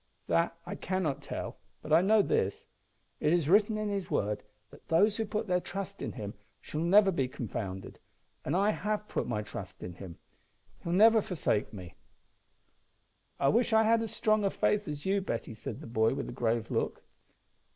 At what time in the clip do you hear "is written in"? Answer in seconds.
3.31-3.89